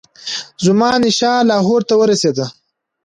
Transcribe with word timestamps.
زمانشاه 0.65 1.39
لاهور 1.49 1.81
ته 1.89 1.93
ورسېدی. 1.97 2.45